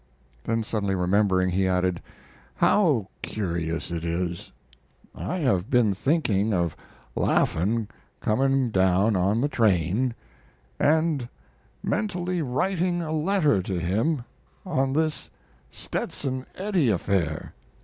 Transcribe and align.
Then, 0.45 0.63
suddenly 0.63 0.95
remembering, 0.95 1.51
he 1.51 1.67
added: 1.67 2.01
"How 2.55 3.09
curious 3.21 3.91
it 3.91 4.03
is! 4.03 4.51
I 5.13 5.35
have 5.37 5.69
been 5.69 5.93
thinking 5.93 6.55
of 6.55 6.75
Laffan 7.15 7.87
coming 8.19 8.71
down 8.71 9.15
on 9.15 9.41
the 9.41 9.47
train, 9.47 10.15
and 10.79 11.29
mentally 11.83 12.41
writing 12.41 13.03
a 13.03 13.11
letter 13.11 13.61
to 13.61 13.79
him 13.79 14.23
on 14.65 14.93
this 14.93 15.29
Stetson 15.69 16.47
Eddy 16.55 16.89
affair." 16.89 17.53